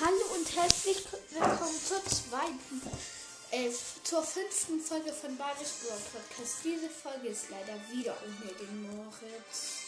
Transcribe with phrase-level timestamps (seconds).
[0.00, 2.82] Hallo und herzlich willkommen zur zweiten,
[3.52, 3.70] äh,
[4.02, 6.56] zur fünften Folge von Badisch Brawl Podcast.
[6.64, 9.84] Diese Folge ist leider wieder ohne den Moritz.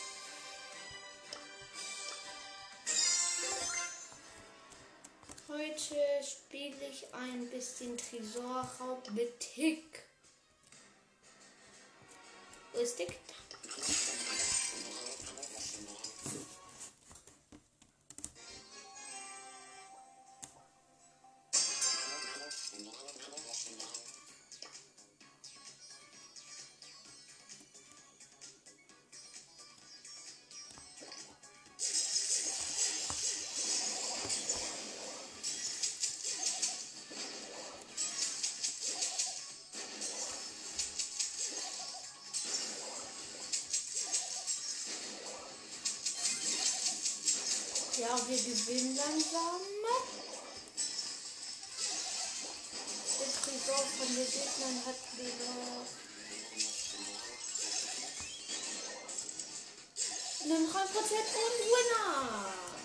[5.48, 10.04] Heute spiele ich ein bisschen Tresorraub mit Tick.
[12.72, 13.18] Wo ist Tick?
[48.28, 49.60] Wir gewinnen langsam.
[53.20, 55.52] Der Tresor von den Gegnern hat wieder
[60.42, 62.75] einen 3% und Winner.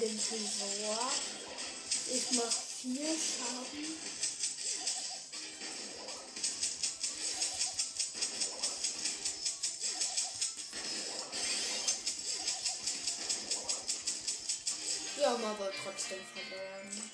[0.00, 1.10] Dem Tresor.
[2.10, 3.96] Ich mach vier Schaden.
[15.16, 17.10] Wir haben aber trotzdem verloren.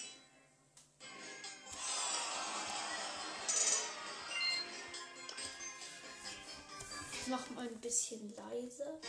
[7.12, 9.00] Ich mach mal ein bisschen leise.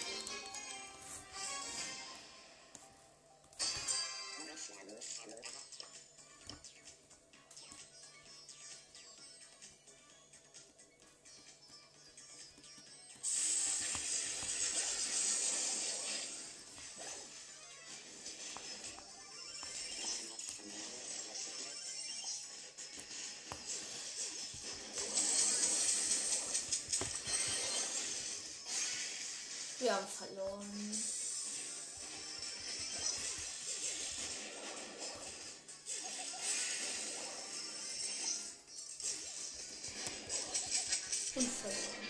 [29.98, 31.04] Haben verloren.
[41.36, 42.08] Und verloren.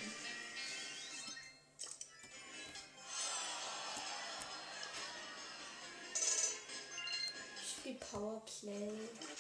[7.62, 9.37] Ich spiel Powerplay.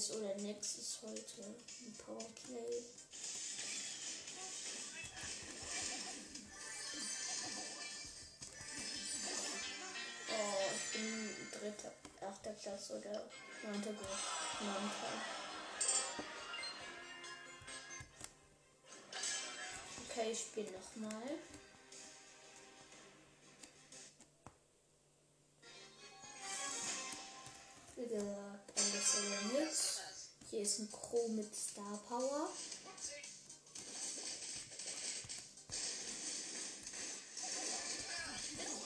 [0.00, 0.34] Alles oder
[0.78, 2.82] ist heute ein Powerplay.
[10.30, 11.92] Oh, ich bin dritter,
[12.26, 13.28] achter Klasse oder
[13.62, 14.08] neunter Gruppe.
[20.08, 21.28] Okay, ich spiele nochmal.
[30.50, 32.48] Hier ist ein Crow mit Star Power.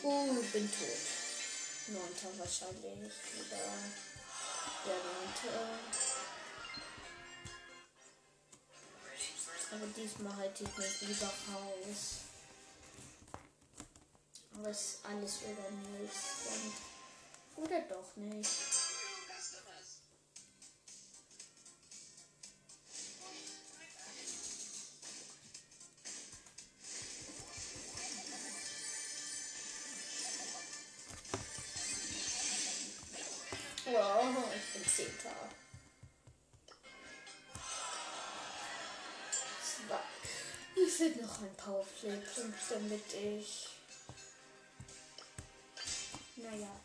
[0.03, 0.89] Uh, bin tot.
[1.89, 3.13] Neunter wahrscheinlich.
[3.41, 3.63] Oder
[4.85, 5.79] der neunte.
[9.73, 12.17] Aber diesmal halte ich mich lieber raus.
[14.55, 16.19] Aber es ist alles oder nichts.
[17.57, 18.84] Oder doch nicht.
[42.71, 43.69] Damit ich.
[46.37, 46.81] Naja.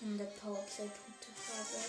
[0.00, 1.84] 100 Powerplay-Punkte habe.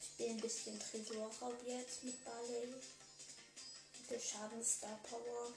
[0.00, 2.66] Ich spiele ein bisschen Tresorraub jetzt mit Barley.
[2.66, 5.52] Mit der Schaden Star Power.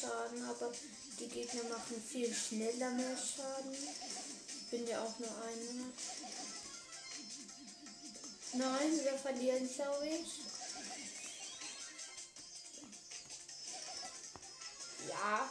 [0.00, 0.72] Schaden, aber
[1.18, 3.76] die Gegner machen viel schneller mehr Schaden.
[4.70, 5.92] Bin ja auch nur eine.
[8.54, 10.40] Nein, wir verlieren, glaube ich.
[15.08, 15.50] Ja.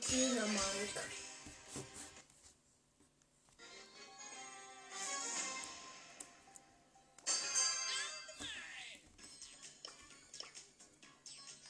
[0.00, 1.10] Mit Dänemark.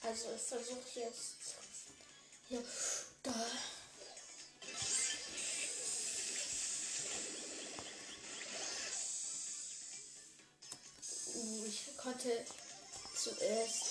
[0.03, 1.35] Also ich versuche jetzt
[2.49, 2.63] hier
[3.25, 3.35] da
[11.35, 12.45] Uh, ich konnte
[13.15, 13.90] zuerst.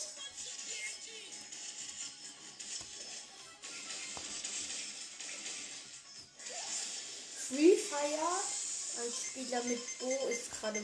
[8.00, 10.82] Fire, ein Spieler mit Bo, ist gerade.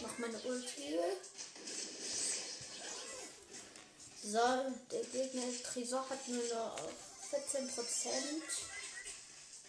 [0.00, 0.98] Mach meine Ulti.
[4.22, 4.38] So,
[4.90, 6.90] der Gegner Tresor hat nur noch
[7.30, 8.42] 14%.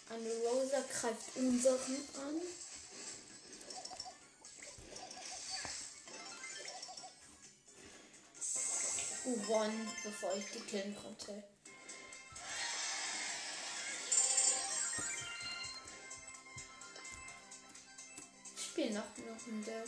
[0.10, 2.42] Eine Rosa greift unseren an.
[9.24, 11.44] Gewonnen, bevor ich die killen konnte.
[18.57, 19.84] Ich spiele noch eine Runde.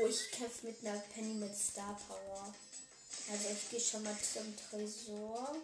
[0.00, 2.54] Oh, ich kämpfe mit einer Penny mit Star Power.
[3.32, 5.56] Also ich gehe schon mal zum Tresor.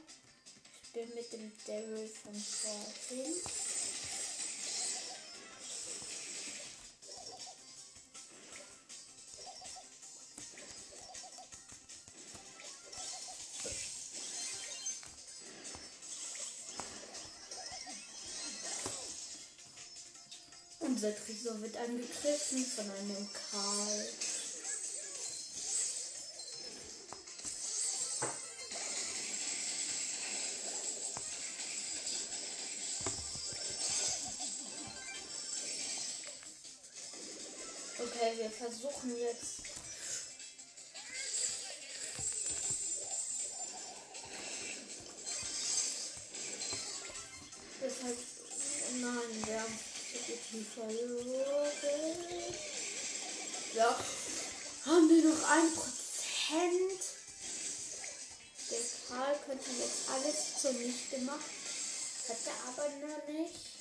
[0.83, 3.35] Ich bin mit dem Daryl von vorhin.
[20.81, 24.07] Unser Tresor wird angegriffen von einem Karl.
[38.65, 39.63] Versuchen jetzt.
[47.83, 48.19] Deshalb.
[49.01, 49.79] Nein, wir haben
[50.53, 51.71] die verloren.
[53.75, 53.99] Ja.
[54.87, 57.01] Haben wir noch ein Prozent?
[58.71, 58.79] Der
[59.09, 61.41] Karl könnte jetzt alles zunichte machen.
[62.29, 63.74] Hat er aber noch nicht.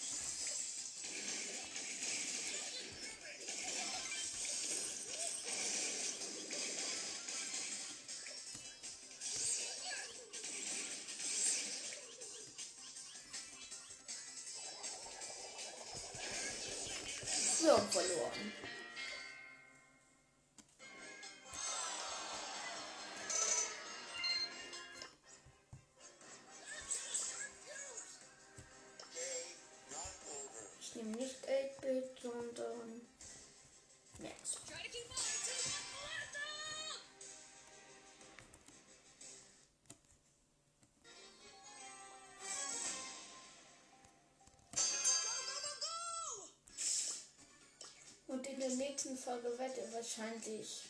[48.54, 50.84] In der nächsten Folge wird er wahrscheinlich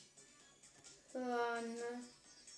[1.13, 1.77] hören.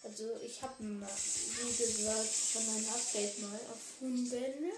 [0.04, 4.72] Also ich habe wie gesagt von einem Update mal erfunden.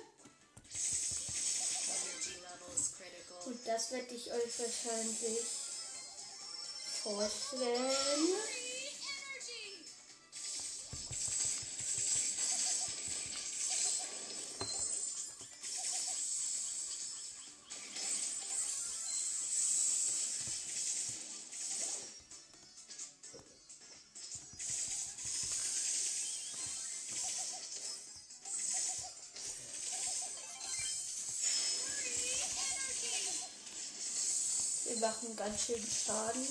[3.46, 5.46] Und das werde ich euch wahrscheinlich
[7.04, 8.67] vorstellen.
[35.18, 36.48] Machen ganz schön Schaden.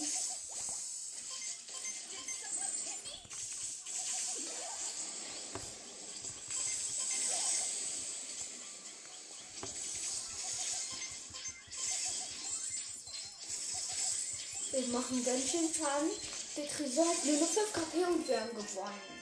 [14.73, 16.11] Wir machen ganz schön Schaden.
[16.57, 19.17] Der Tresor hat nur noch 5 KP und wir haben gewonnen.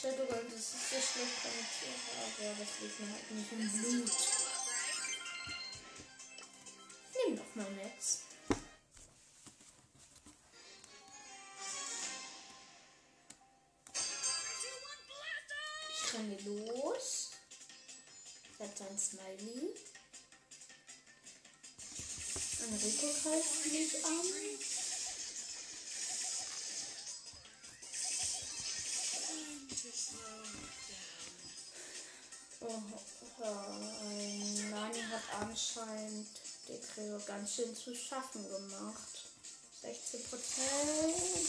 [0.00, 4.27] Shadowrun, das ist so schlecht kommentiert, aber das liegt mir halt nicht im Blut.
[7.58, 8.20] Mal Netz.
[15.90, 17.30] Ich renne los.
[18.58, 19.74] Setze ein Smiley.
[22.60, 24.12] Enrico greift mich an.
[32.60, 32.82] Oh,
[33.40, 33.50] oh,
[34.70, 39.24] Nani hat anscheinend die Trio ganz schön zu schaffen gemacht.
[39.82, 41.48] 16 Prozent.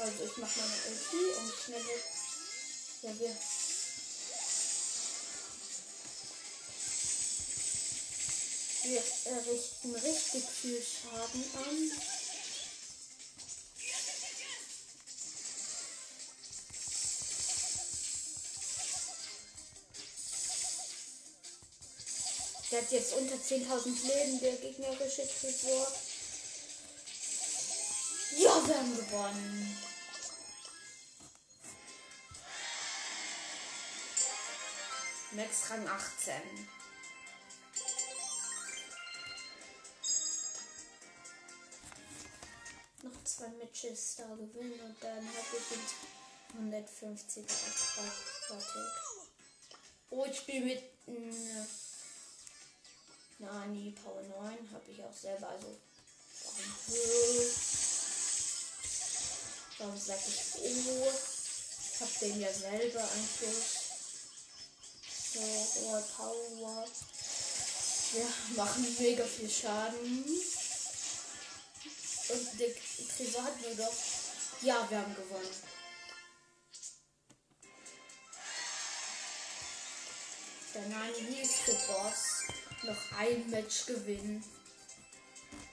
[0.00, 2.02] Also ich mache meine Ulti und schnell.
[3.02, 3.36] Ja, wir
[8.88, 9.02] Wir
[9.52, 12.17] richten richtig viel Schaden an.
[22.78, 25.88] Hat jetzt unter 10.000 Leben, der gegnerische Tresor.
[28.36, 29.78] Ja, wir haben gewonnen.
[35.32, 36.34] Max Rang 18.
[43.02, 45.94] noch zwei Matches da gewinnen und dann habe ich ins
[46.56, 47.48] 150er
[48.46, 48.82] fertig.
[50.10, 51.87] Oh, ich spiele mit äh,
[53.38, 55.76] Nani Power 9, habe ich auch selber, also
[59.78, 60.64] warum, sag ich
[61.98, 63.64] ich habe den ja selber eigentlich.
[65.34, 66.86] So, oh, Power.
[68.12, 68.26] Wir
[68.56, 70.24] machen mega viel Schaden.
[72.28, 72.68] Und der
[73.16, 73.94] Tresor hat nur doch.
[74.62, 75.62] Ja, wir haben gewonnen.
[80.74, 82.37] Der Nani nächste Boss
[82.84, 84.44] noch ein Match gewinnen.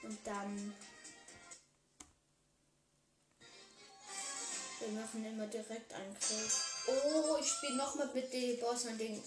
[0.02, 0.74] Und dann.
[4.80, 6.84] Wir machen immer direkt Angriff.
[6.86, 9.22] Oh, ich spiele nochmal mit dem Boss und den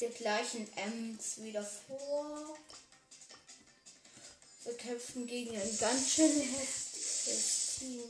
[0.00, 2.56] der gleichen Ems wieder vor.
[4.64, 8.02] Wir kämpfen gegen ein ganz schön heftiges Team.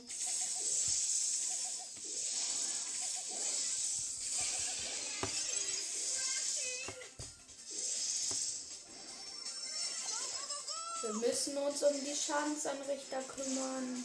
[11.29, 14.03] Müssen uns um die Schadensanrichter kümmern.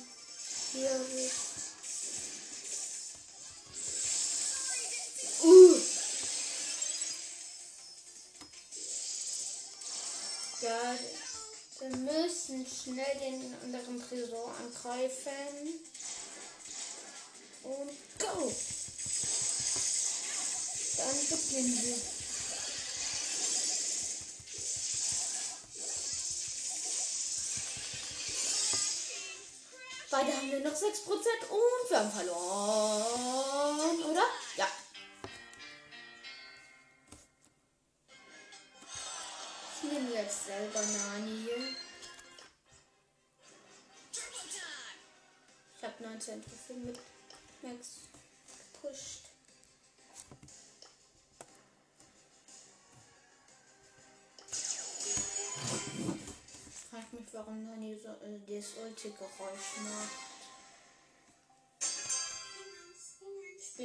[0.73, 0.90] Hier.
[5.43, 5.76] Uh.
[10.61, 10.99] Ja,
[11.81, 15.81] wir müssen schnell den anderen Tresor angreifen.
[17.62, 18.52] Und go!
[20.97, 22.24] Dann beginnen wir.
[30.45, 34.25] Haben wir noch 6% und wir haben verloren, oder?
[34.57, 34.69] Ja.
[39.83, 41.49] Ich nehme jetzt selber Nani.
[45.77, 46.99] Ich habe 19 Trophäen mit
[47.63, 47.89] Max
[48.73, 49.21] gepusht.
[56.69, 60.34] Ich frage mich, warum Nani so äh, das Ulti-Geräusch macht.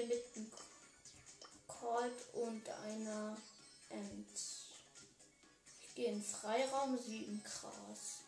[0.08, 0.52] Mit einem
[1.68, 3.38] Colt und einer
[3.90, 4.68] Ems.
[5.82, 8.20] Ich gehe in Freiraum, sie im Gras.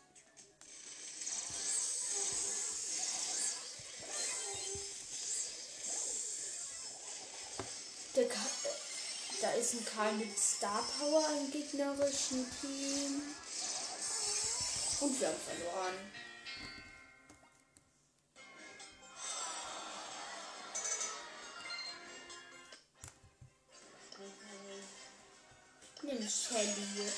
[8.14, 8.40] Der Ka
[9.40, 13.22] da ist ein Karl mit Star Power im gegnerischen Team.
[15.00, 16.31] Und wir haben verloren.
[26.22, 27.10] Nimm Shelly.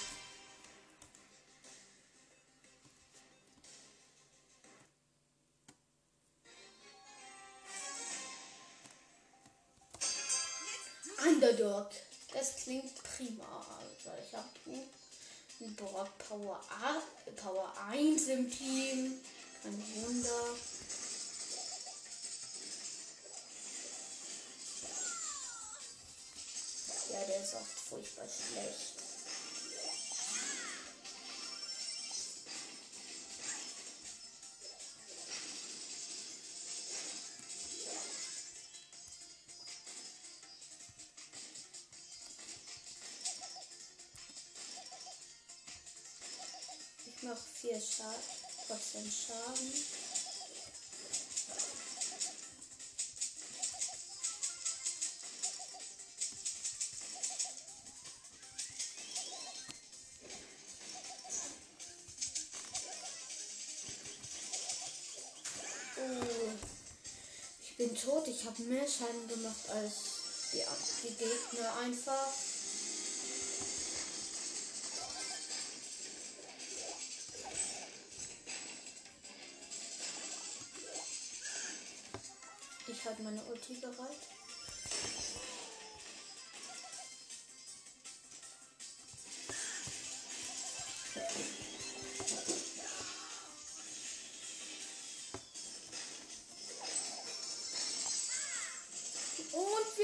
[11.22, 11.90] Underdog
[12.32, 13.44] Das klingt prima.
[13.78, 14.48] Also ich habe
[15.60, 17.02] einen Brock Power, A,
[17.36, 19.20] Power 1 im Team.
[19.62, 21.03] Kein Wunder.
[27.10, 28.94] Ja, der ist oft furchtbar schlecht.
[47.06, 48.14] Ich mache 4 Schaden,
[48.66, 50.03] Prozent Schaden.
[68.44, 69.94] Ich habe mehr Schaden gemacht als
[70.52, 70.62] die,
[71.02, 72.28] die Gegner einfach.
[82.86, 84.33] Ich halte meine Ulti bereit.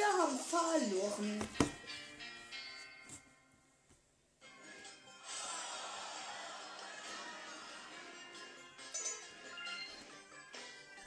[0.00, 1.48] Wir haben verloren.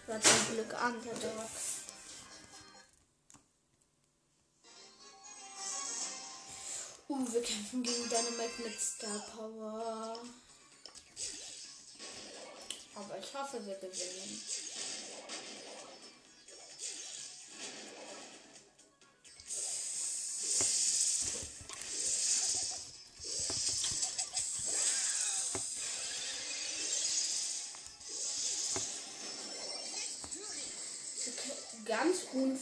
[0.06, 1.50] War zum Glück Underdog.
[7.08, 10.20] Uh, wir kämpfen gegen Dynamite mit Star Power.
[12.96, 14.42] Aber ich hoffe, wir gewinnen.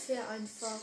[0.02, 0.80] Unfair einfach.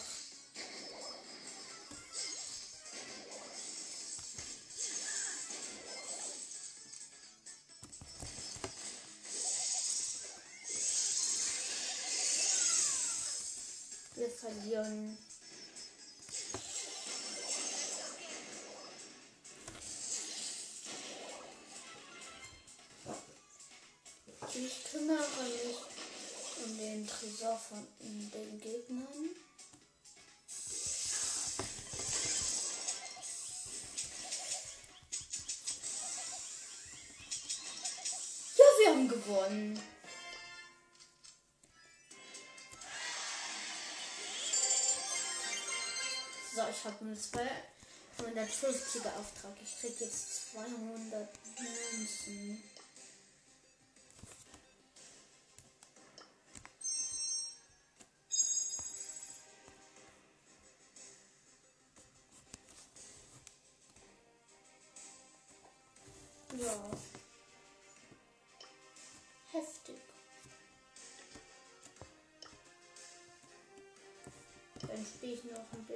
[14.15, 15.19] Wir verlieren.
[24.55, 25.98] Ich kümmere mich
[26.65, 29.31] um den Tresor von den Gegnern.
[38.57, 39.81] Ja, wir haben gewonnen.
[46.55, 49.57] So, ich habe einen 250er Auftrag.
[49.63, 52.63] Ich krieg jetzt 200 Münzen.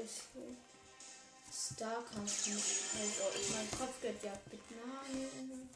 [0.04, 0.56] Ich ein bisschen
[1.76, 2.48] Starkampf.
[2.48, 5.68] Also, mein Kopfgeldjagd mit Nein.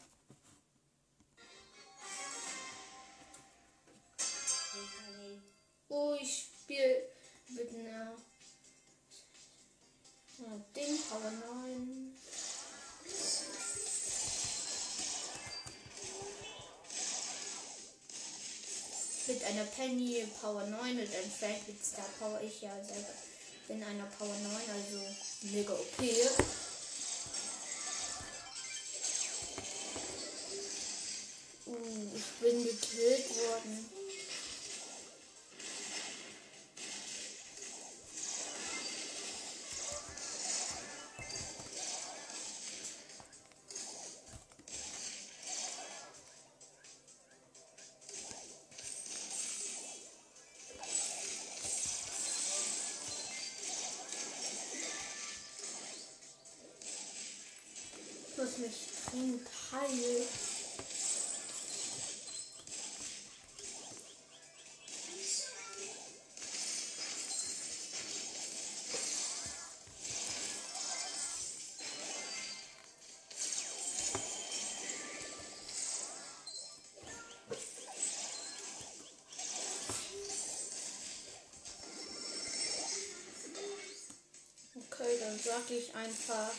[5.89, 7.09] Oh, ich spiele
[7.49, 8.17] mit einer.
[10.39, 12.12] einer Ding, Power 9.
[19.29, 22.41] Mit einer Penny Power 9 und einem Frank mit Star Power.
[22.43, 23.12] Ich ja selber
[23.69, 25.01] bin einer Power 9, also
[25.43, 26.03] mega OP.
[31.67, 33.96] Uh, ich bin gekillt worden.
[85.19, 86.51] Dann sag ich einfach.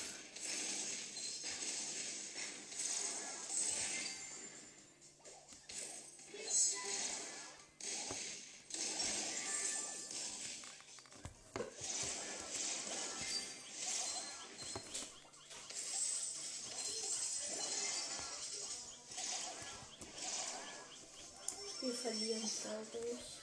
[21.80, 23.37] Wir verlieren, glaube ich.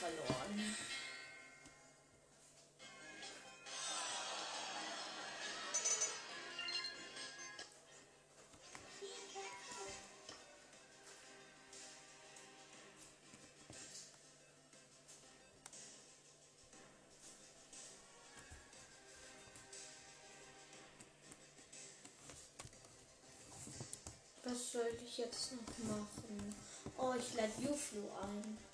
[0.00, 0.76] Verloren.
[24.42, 26.54] Was soll ich jetzt noch machen?
[26.96, 28.69] Oh, ich lade Juflo ein.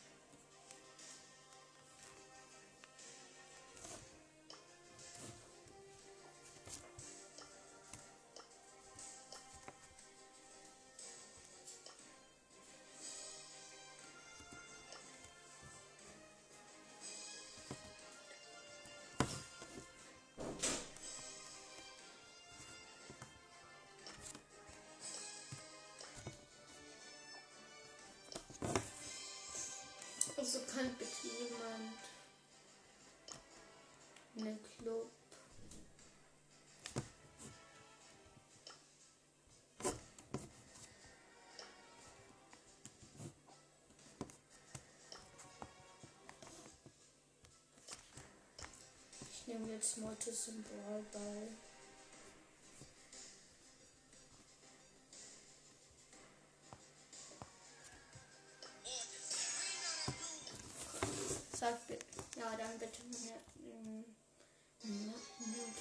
[30.76, 31.96] Kann bitte jemand
[34.36, 35.10] einen Club.
[49.30, 50.62] Ich nehme jetzt Mortis im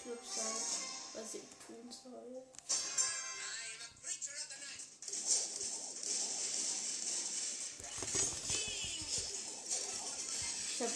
[0.05, 2.43] Club sagt, was ich tun soll.
[10.69, 10.89] Ich hab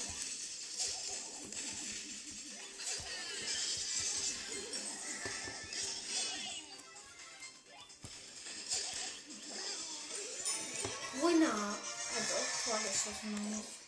[11.23, 11.77] Winner.
[12.15, 13.78] Also auch vorgeschossen,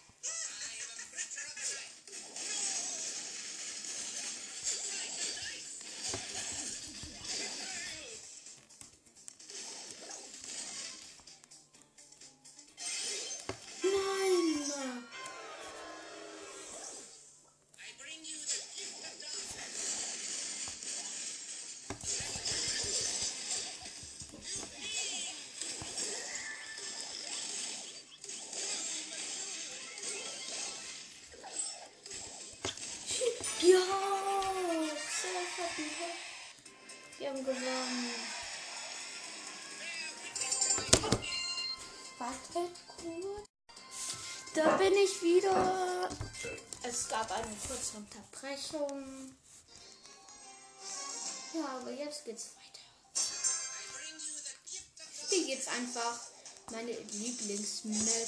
[44.53, 46.09] Da bin ich wieder.
[46.83, 49.33] Es gab eine kurze Unterbrechung.
[51.53, 52.81] Ja, aber jetzt geht's weiter.
[55.25, 56.19] Spiele jetzt einfach
[56.69, 58.27] meine Lieblingsmap.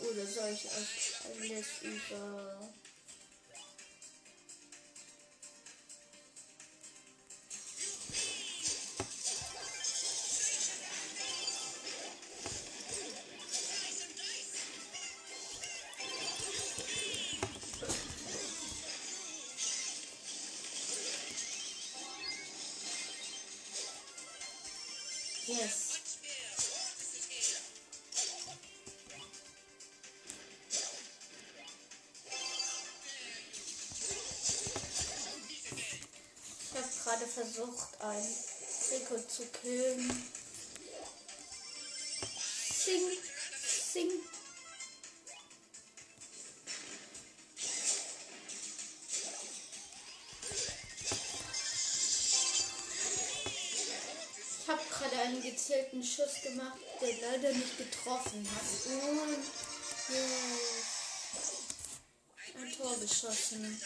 [0.00, 2.68] Oder soll ich euch alles über.
[37.54, 38.34] Versucht, ein
[38.90, 40.10] Rico zu killen.
[42.84, 43.02] Sing,
[43.92, 44.10] sing.
[54.60, 58.62] Ich habe gerade einen gezielten Schuss gemacht, der leider nicht getroffen hat.
[58.86, 59.44] Und
[60.08, 60.94] yes.
[62.56, 63.80] ein Tor geschossen.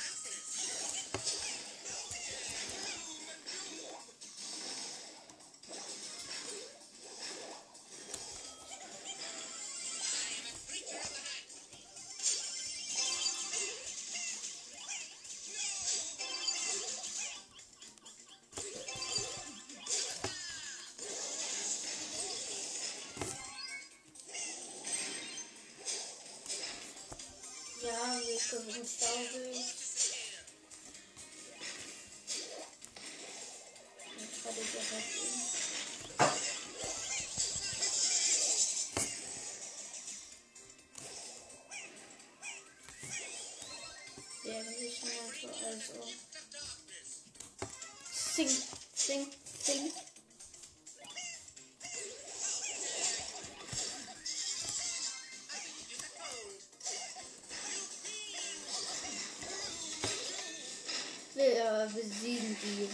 [62.62, 62.88] Die.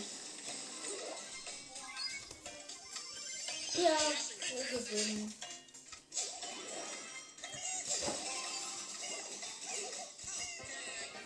[3.82, 3.98] Ja,
[4.50, 5.34] wir gewinnen.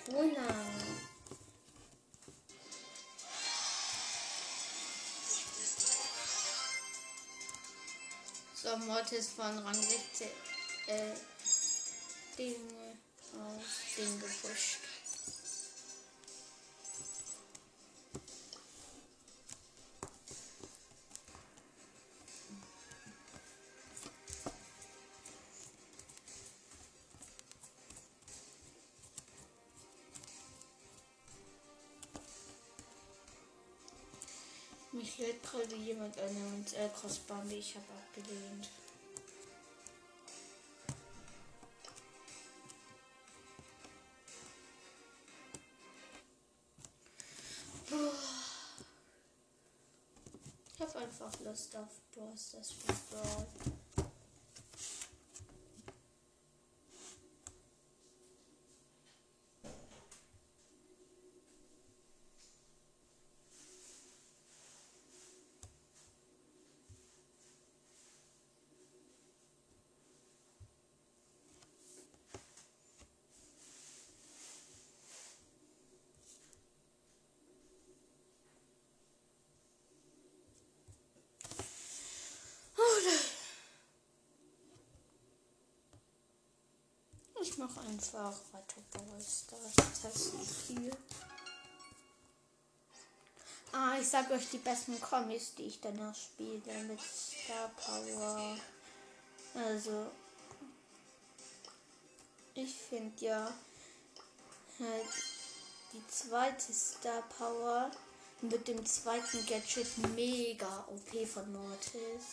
[0.06, 0.54] Wunder.
[8.54, 10.28] So, Mortis von Rang 16
[10.88, 11.14] äh,
[12.36, 12.98] Dinge
[13.34, 14.87] auf Ding gepusht.
[35.88, 38.68] Jemand eine und äh, Crossbahn, die ich habe abgelehnt.
[50.74, 53.46] Ich habe einfach Lust auf Bros, das Football.
[87.50, 90.94] Ich mache einfach weiter Brawl testen viel.
[93.72, 98.58] Ah, ich sag euch die besten Comics, die ich danach spiele mit Star Power.
[99.54, 100.10] Also,
[102.54, 103.54] ich finde ja
[104.78, 105.06] halt
[105.94, 107.90] die zweite Star Power
[108.42, 112.24] mit dem zweiten Gadget mega OP von Mortis.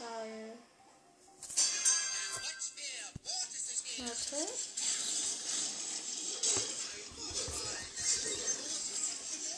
[0.00, 0.58] Weil
[3.98, 4.36] Warte.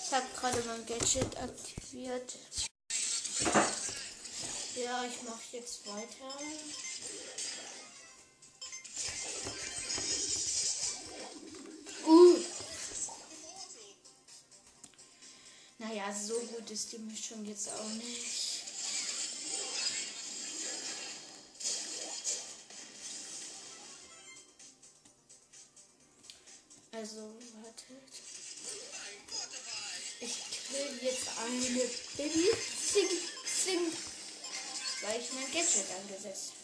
[0.05, 2.35] Ich habe gerade mein Gadget aktiviert.
[4.77, 6.39] Ja, ich mache jetzt weiter.
[12.07, 12.39] Uh.
[15.79, 18.54] Naja, so gut ist die Mischung jetzt auch nicht.
[27.05, 27.21] Also,
[27.61, 28.15] wartet.
[30.21, 30.37] Ich
[30.71, 31.85] kill jetzt eine
[32.17, 32.49] Baby.
[32.81, 33.11] Sing,
[33.45, 33.93] sing.
[35.03, 36.53] Weil ich mein Gadget angesetzt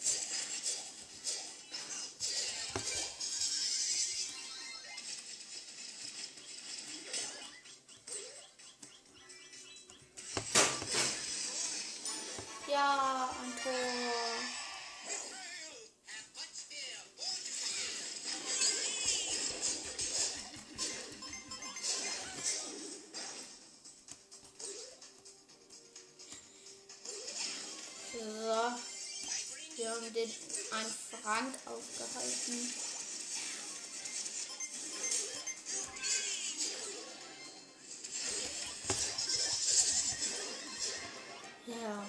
[41.71, 42.05] Ja.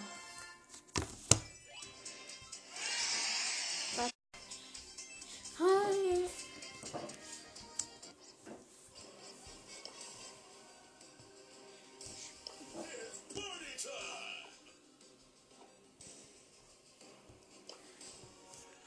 [5.58, 6.28] Hi.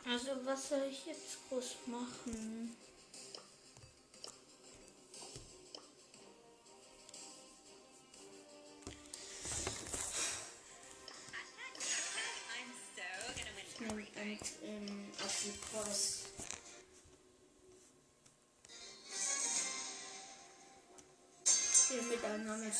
[0.07, 2.75] Also was soll ich jetzt groß machen?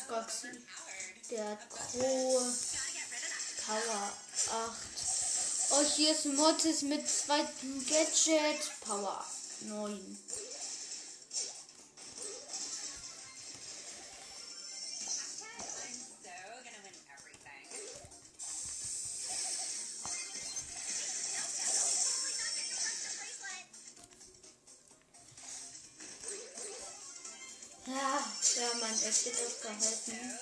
[0.08, 0.66] Boxen.
[1.30, 2.42] Der Crow
[3.66, 4.12] Power
[4.52, 4.76] 8.
[5.70, 9.24] Oh, hier ist Mortis mit zweitem Gadget Power
[9.62, 10.18] 9.
[27.86, 30.38] Ja, ja, Mann, es wird So aufgehalten.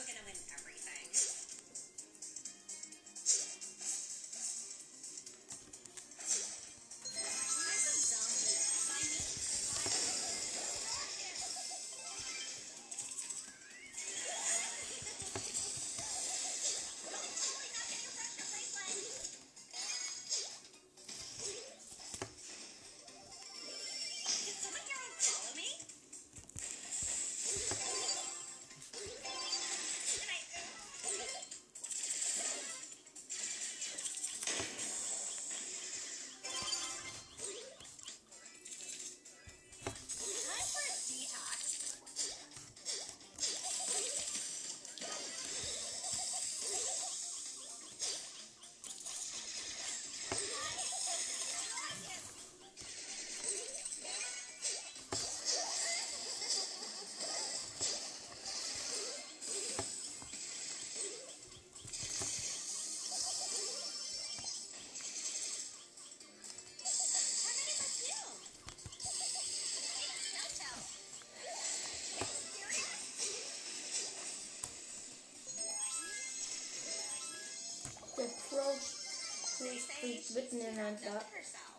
[80.35, 81.23] Mitten in ein La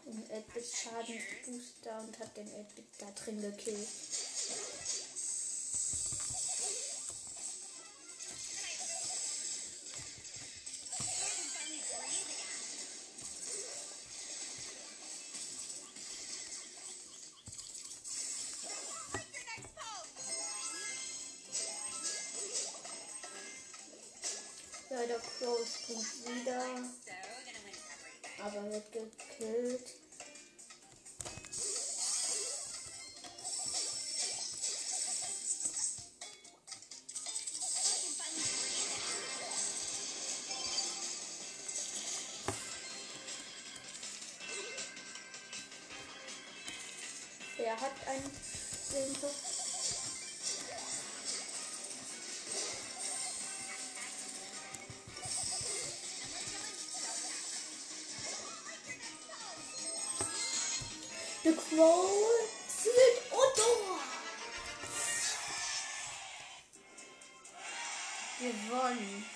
[0.06, 3.88] in 8-Bit Schadensbooster und hat den 8-Bit da drin gekillt.
[47.78, 48.32] Wer hat einen
[48.90, 49.30] Simple?
[61.44, 64.00] Der Crow zielt Otto.
[68.40, 69.35] Gewonnen.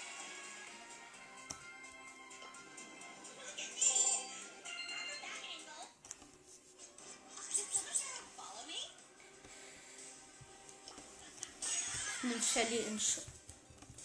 [12.52, 13.20] Shelly in Sch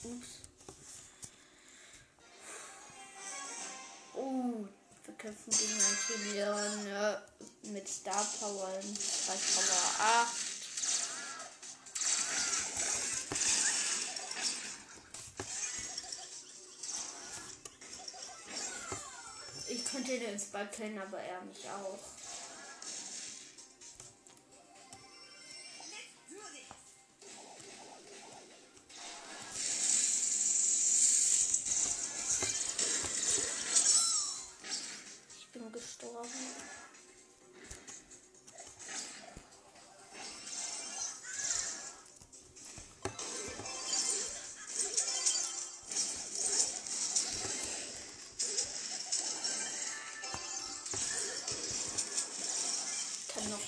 [0.04, 0.40] Ups.
[4.12, 4.66] Oh,
[5.06, 7.16] wir kämpfen gegen ein Tilion äh,
[7.72, 8.68] mit Star Power
[9.00, 10.28] Star Power 8.
[19.68, 21.98] Ich könnte den Spike killen, aber er mich auch.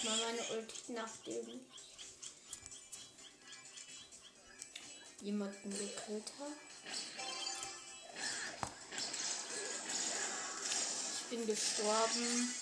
[0.07, 1.67] Ich kann noch mal meine Ulti nachgeben.
[5.21, 6.53] Jemanden gekillt hat.
[11.13, 12.55] Ich bin gestorben.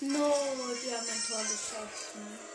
[0.00, 0.34] No,
[0.80, 2.49] die haben ein Tor geschossen.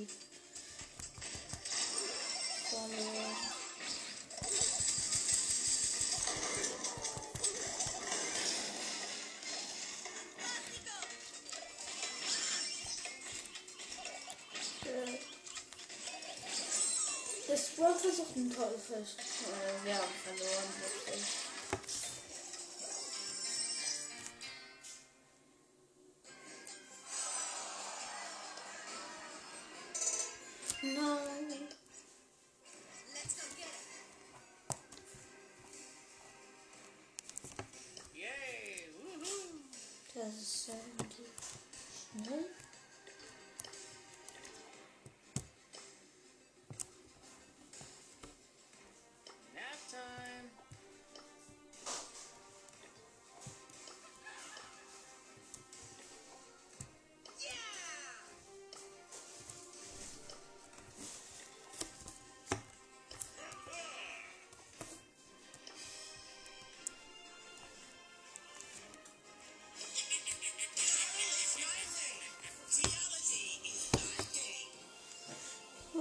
[0.00, 0.08] Irgendwie
[2.70, 3.36] verloren.
[14.84, 15.18] Äh,
[17.48, 18.96] Das Brawl versucht ein Teufel.
[18.96, 19.06] Haben
[20.24, 21.49] verloren, wirklich.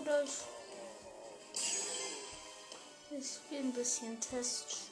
[0.09, 0.31] Oder ich.
[3.25, 4.88] Spiele ein bisschen Testspiel.